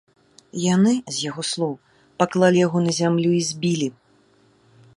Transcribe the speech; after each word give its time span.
Яны, 0.75 0.93
з 1.17 1.19
яго 1.29 1.43
слоў, 1.49 1.73
паклалі 2.23 2.59
яго 2.67 2.77
на 2.87 2.91
зямлю 3.01 3.31
і 3.41 3.43
збілі. 3.51 3.87